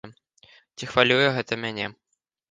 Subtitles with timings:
[0.77, 1.85] Ці хвалюе гэта мяне?